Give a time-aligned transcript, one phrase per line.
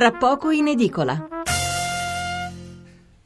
[0.00, 1.28] tra poco in edicola.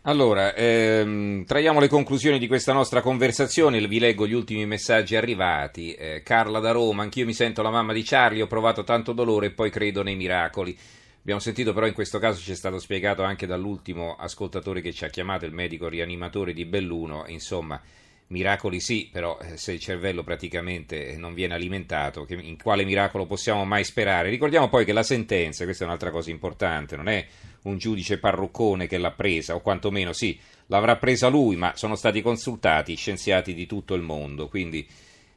[0.02, 5.94] Allora, ehm, traiamo le conclusioni di questa nostra conversazione, vi leggo gli ultimi messaggi arrivati.
[5.94, 9.46] Eh, Carla da Roma, anch'io mi sento la mamma di Charlie, ho provato tanto dolore
[9.46, 10.76] e poi credo nei miracoli.
[11.20, 15.04] Abbiamo sentito però in questo caso ci è stato spiegato anche dall'ultimo ascoltatore che ci
[15.04, 17.80] ha chiamato, il medico rianimatore di Belluno, insomma,
[18.28, 23.64] miracoli sì, però eh, se il cervello praticamente non viene alimentato, in quale miracolo possiamo
[23.64, 24.30] mai sperare?
[24.30, 27.26] Ricordiamo poi che la sentenza, questa è un'altra cosa importante, non è
[27.62, 32.22] un giudice parruccone che l'ha presa, o quantomeno sì, l'avrà presa lui, ma sono stati
[32.22, 34.86] consultati scienziati di tutto il mondo, quindi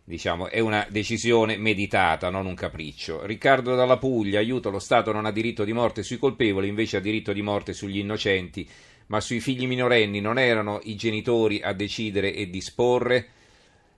[0.03, 3.25] diciamo, è una decisione meditata, non un capriccio.
[3.25, 7.01] Riccardo dalla Puglia, aiuto, lo Stato non ha diritto di morte sui colpevoli, invece ha
[7.01, 8.67] diritto di morte sugli innocenti,
[9.07, 13.27] ma sui figli minorenni non erano i genitori a decidere e disporre?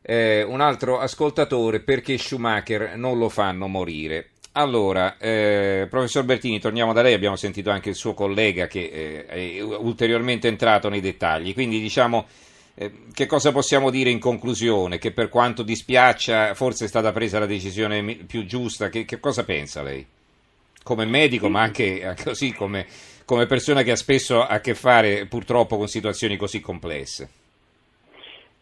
[0.01, 4.29] Eh, un altro ascoltatore, perché Schumacher non lo fanno morire?
[4.53, 9.57] Allora, eh, professor Bertini, torniamo da lei, abbiamo sentito anche il suo collega che eh,
[9.57, 12.25] è ulteriormente entrato nei dettagli, quindi diciamo
[12.73, 14.97] eh, che cosa possiamo dire in conclusione?
[14.97, 19.43] Che per quanto dispiaccia forse è stata presa la decisione più giusta, che, che cosa
[19.43, 20.05] pensa lei?
[20.81, 22.87] Come medico, ma anche così come,
[23.29, 27.29] come persona che ha spesso a che fare purtroppo con situazioni così complesse.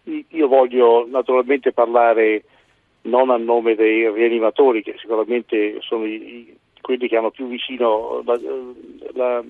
[0.03, 2.43] Io voglio naturalmente parlare
[3.03, 8.37] non a nome dei rianimatori, che sicuramente sono i, quelli che hanno più vicino la,
[9.13, 9.43] la,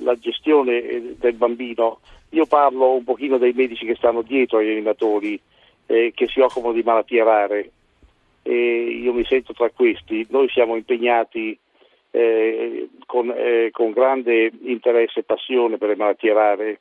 [0.00, 2.00] la, gestione del bambino.
[2.30, 5.40] Io parlo un pochino dei medici che stanno dietro ai rianimatori,
[5.86, 7.70] eh, che si occupano di malattie rare.
[8.42, 10.26] E io mi sento tra questi.
[10.28, 11.56] Noi siamo impegnati
[12.14, 16.80] eh, con, eh, con grande interesse e passione per le malattie rare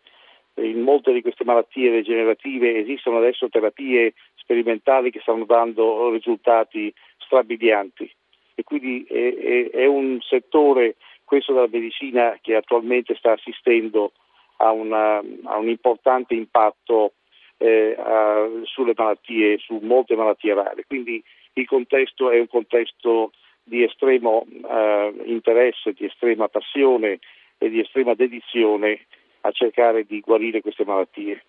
[0.56, 8.12] in molte di queste malattie degenerative esistono adesso terapie sperimentali che stanno dando risultati strabilianti
[8.54, 14.12] e quindi è, è, è un settore, questo della medicina, che attualmente sta assistendo
[14.58, 17.14] a, una, a un importante impatto
[17.58, 20.86] eh, a, sulle malattie, su molte malattie rare.
[20.86, 21.24] Quindi
[21.54, 23.32] il contesto è un contesto
[23.64, 27.20] di estremo eh, interesse, di estrema passione
[27.58, 29.06] e di estrema dedizione
[29.42, 31.44] a cercare di guarire queste malattie.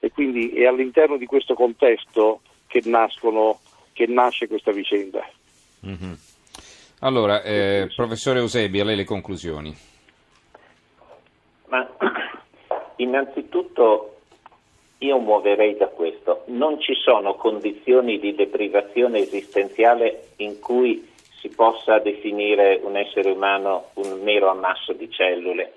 [0.00, 3.58] E quindi è all'interno di questo contesto che, nascono,
[3.92, 5.26] che nasce questa vicenda.
[5.86, 6.12] Mm-hmm.
[7.00, 9.74] Allora, eh, professore Eusebi, a lei le conclusioni.
[11.68, 11.88] Ma
[12.96, 14.18] innanzitutto
[14.98, 16.44] io muoverei da questo.
[16.46, 21.06] Non ci sono condizioni di deprivazione esistenziale in cui
[21.48, 25.72] si possa definire un essere umano un mero ammasso di cellule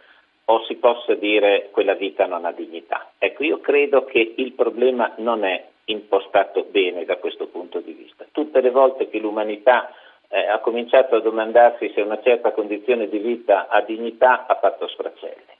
[0.45, 3.11] o si possa dire quella vita non ha dignità.
[3.17, 8.25] Ecco, io credo che il problema non è impostato bene da questo punto di vista.
[8.31, 9.93] Tutte le volte che l'umanità
[10.27, 14.87] eh, ha cominciato a domandarsi se una certa condizione di vita ha dignità, ha fatto
[14.87, 15.59] sfracelli.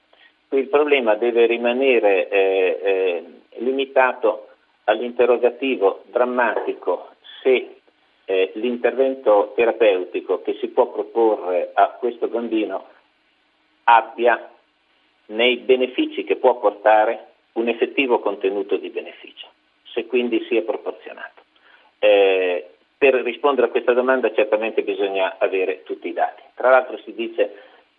[0.50, 3.24] Il problema deve rimanere eh, eh,
[3.60, 4.48] limitato
[4.84, 7.08] all'interrogativo drammatico
[7.42, 7.81] se
[8.24, 12.86] eh, l'intervento terapeutico che si può proporre a questo bambino
[13.84, 14.50] abbia
[15.26, 19.48] nei benefici che può portare un effettivo contenuto di beneficio,
[19.84, 21.42] se quindi sia proporzionato.
[21.98, 22.66] Eh,
[22.96, 26.42] per rispondere a questa domanda certamente bisogna avere tutti i dati.
[26.54, 27.52] Tra l'altro si dice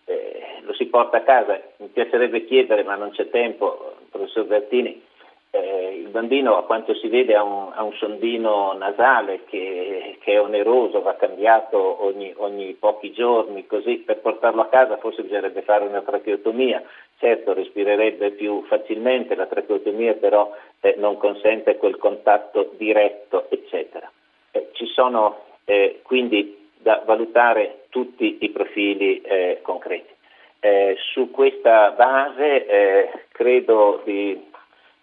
[0.06, 5.02] eh, lo si porta a casa, mi piacerebbe chiedere ma non c'è tempo, professor Bertini,
[5.50, 9.93] eh, il bambino a quanto si vede ha un, ha un sondino nasale che,
[10.24, 15.20] che, è oneroso, va cambiato ogni, ogni, pochi giorni, così per portarlo a casa forse
[15.20, 16.82] bisognerebbe fare una tracheotomia,
[17.18, 24.10] certo respirerebbe più facilmente, la tracheotomia però eh, non consente quel contatto diretto, eccetera.
[24.50, 30.12] Eh, ci sono eh, quindi da valutare tutti i profili eh, concreti.
[30.60, 34.42] Eh, su questa base credo di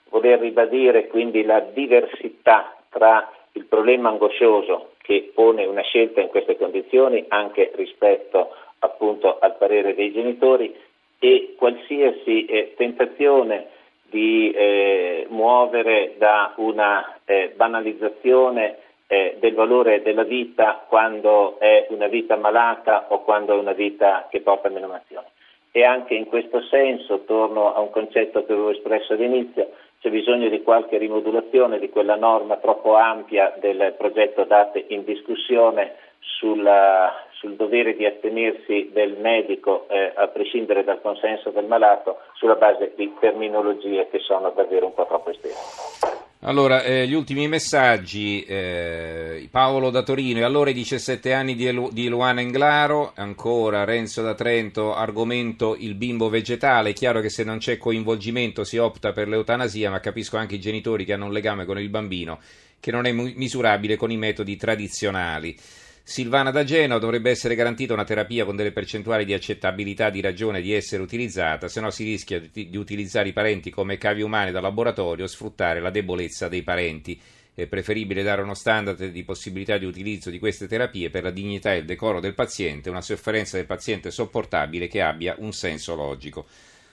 [0.10, 6.56] voler ribadire quindi la diversità tra il problema angoscioso che pone una scelta in queste
[6.56, 10.74] condizioni anche rispetto appunto al parere dei genitori
[11.20, 13.68] e qualsiasi eh, tentazione
[14.10, 18.78] di eh, muovere da una eh, banalizzazione
[19.08, 24.30] eh, del valore della vita quando è una vita malata o quando è una vita
[24.32, 25.28] che porta a menomazione.
[25.74, 29.72] E anche in questo senso, torno a un concetto che avevo espresso all'inizio,
[30.02, 35.94] c'è bisogno di qualche rimodulazione di quella norma troppo ampia del progetto date in discussione
[36.20, 42.56] sulla, sul dovere di astenersi del medico eh, a prescindere dal consenso del malato sulla
[42.56, 46.21] base di terminologie che sono davvero un po' troppo estese.
[46.44, 51.68] Allora, eh, gli ultimi messaggi, eh, Paolo da Torino, e allora i 17 anni di,
[51.68, 57.30] Elu- di Luana Englaro, ancora Renzo da Trento, argomento il bimbo vegetale, è chiaro che
[57.30, 61.26] se non c'è coinvolgimento si opta per l'eutanasia, ma capisco anche i genitori che hanno
[61.26, 62.40] un legame con il bambino
[62.80, 65.56] che non è misurabile con i metodi tradizionali.
[66.04, 70.62] Silvana da Genova dovrebbe essere garantita una terapia con delle percentuali di accettabilità di ragione
[70.62, 74.62] di essere utilizzata, se no si rischia di, utilizzare i parenti come cavi umani da
[74.62, 77.20] laboratorio e sfruttare la debolezza dei parenti.
[77.54, 81.74] È preferibile dare uno standard di possibilità di utilizzo di queste terapie per la dignità
[81.74, 86.48] e il decoro del paziente, una sofferenza del paziente sopportabile che abbia un senso logico.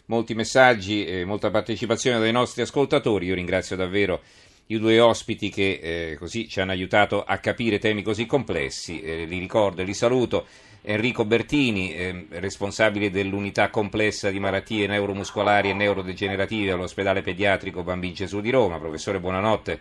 [0.06, 4.22] Molti messaggi e molta partecipazione dai nostri ascoltatori, io ringrazio davvero
[4.68, 9.00] i due ospiti che eh, così ci hanno aiutato a capire temi così complessi.
[9.00, 10.46] Eh, li ricordo e li saluto.
[10.82, 18.40] Enrico Bertini, eh, responsabile dell'unità complessa di malattie neuromuscolari e neurodegenerative all'ospedale pediatrico Bambin Gesù
[18.40, 18.78] di Roma.
[18.78, 19.80] Professore, buonanotte.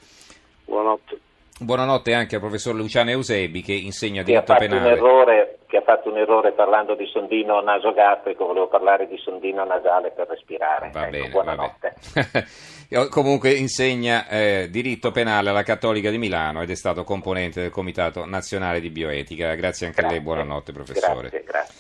[0.65, 1.19] Buonanotte.
[1.59, 4.92] Buonanotte anche al professor Luciano Eusebi che insegna diritto che penale.
[4.92, 10.12] Errore, che ha fatto un errore parlando di sondino nasogastrico, volevo parlare di sondino nasale
[10.12, 10.92] per respirare.
[10.94, 11.94] Va ecco, bene, buonanotte.
[13.09, 18.25] Comunque insegna eh, diritto penale alla Cattolica di Milano ed è stato componente del Comitato
[18.25, 19.56] Nazionale di Bioetica.
[19.56, 20.18] Grazie anche grazie.
[20.18, 21.30] a lei, buonanotte professore.
[21.30, 21.76] Grazie, grazie.